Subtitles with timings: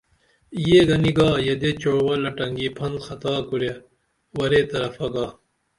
[0.67, 3.71] یہ گنی گا یدے چعوہ لٹنگی پھن خطا کُرے
[4.37, 5.25] ورے طرفہ گا